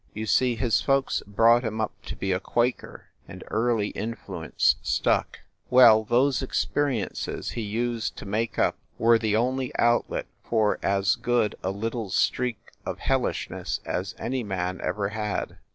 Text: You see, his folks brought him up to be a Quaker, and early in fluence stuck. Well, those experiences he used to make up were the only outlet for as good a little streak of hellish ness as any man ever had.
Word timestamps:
You 0.15 0.25
see, 0.25 0.55
his 0.55 0.81
folks 0.81 1.21
brought 1.27 1.63
him 1.63 1.79
up 1.79 1.91
to 2.07 2.15
be 2.15 2.31
a 2.31 2.39
Quaker, 2.39 3.09
and 3.27 3.43
early 3.51 3.89
in 3.89 4.15
fluence 4.15 4.73
stuck. 4.81 5.41
Well, 5.69 6.03
those 6.05 6.41
experiences 6.41 7.51
he 7.51 7.61
used 7.61 8.17
to 8.17 8.25
make 8.25 8.57
up 8.57 8.77
were 8.97 9.19
the 9.19 9.35
only 9.35 9.71
outlet 9.77 10.25
for 10.43 10.79
as 10.81 11.13
good 11.13 11.53
a 11.61 11.69
little 11.69 12.09
streak 12.09 12.57
of 12.83 12.97
hellish 12.97 13.51
ness 13.51 13.79
as 13.85 14.15
any 14.17 14.41
man 14.43 14.81
ever 14.83 15.09
had. 15.09 15.57